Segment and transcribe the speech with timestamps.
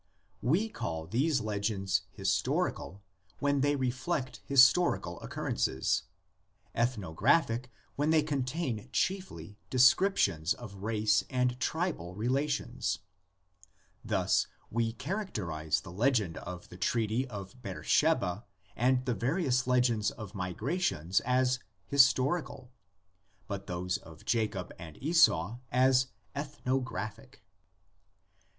[0.41, 3.03] We call these legends "historical"
[3.37, 6.05] when they reflect historical occurrences,
[6.73, 12.97] "ethnographic" when they contain chiefly descriptions of race and tribal relations.
[14.03, 18.43] Thus we characterise the legend of the treaty of Beersheba
[18.75, 22.71] and the various legends of migrations as "historical,"
[23.47, 27.43] but those of Jacob and Esau as "ethnographic."